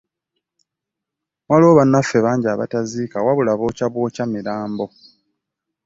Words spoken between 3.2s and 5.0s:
wabula bookya bwokya mirambo.